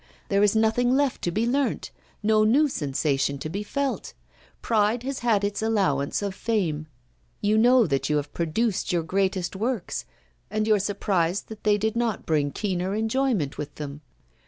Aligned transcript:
There 0.29 0.41
is 0.41 0.55
nothing 0.55 0.95
left 0.95 1.21
to 1.25 1.31
be 1.31 1.45
learnt, 1.45 1.91
no 2.23 2.43
new 2.43 2.67
sensation 2.67 3.37
to 3.37 3.49
be 3.49 3.61
felt; 3.61 4.15
pride 4.63 5.03
has 5.03 5.19
had 5.19 5.43
its 5.43 5.61
allowance 5.61 6.23
of 6.23 6.33
fame; 6.33 6.87
you 7.39 7.55
know 7.55 7.85
that 7.85 8.09
you 8.09 8.15
have 8.15 8.33
produced 8.33 8.91
your 8.91 9.03
greatest 9.03 9.55
works; 9.55 10.05
and 10.49 10.65
you 10.65 10.73
are 10.73 10.79
surprised 10.79 11.49
that 11.49 11.63
they 11.63 11.77
did 11.77 11.95
not 11.95 12.25
bring 12.25 12.49
keener 12.49 12.95
enjoyment 12.95 13.59
with 13.59 13.75
them. 13.75 14.01